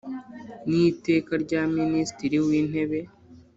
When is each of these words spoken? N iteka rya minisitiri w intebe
N 0.67 0.69
iteka 0.91 1.31
rya 1.43 1.61
minisitiri 1.77 2.37
w 2.45 2.47
intebe 2.59 2.99